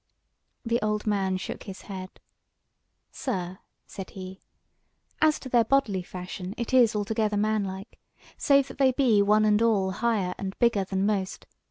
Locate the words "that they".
8.69-8.93